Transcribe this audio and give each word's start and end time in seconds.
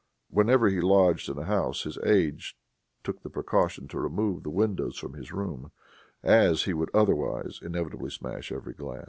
Whenever 0.31 0.67
he 0.67 0.81
lodged 0.81 1.29
in 1.29 1.37
a 1.37 1.43
house, 1.45 1.83
his 1.83 1.99
aides 2.03 2.55
took 3.03 3.21
the 3.21 3.29
precaution 3.29 3.87
to 3.87 3.99
remove 3.99 4.41
the 4.41 4.49
windows 4.49 4.97
from 4.97 5.13
his 5.13 5.31
room, 5.31 5.71
as 6.23 6.63
he 6.63 6.73
would 6.73 6.89
otherwise 6.91 7.59
inevitably 7.61 8.09
smash 8.09 8.51
every 8.51 8.73
glass. 8.73 8.99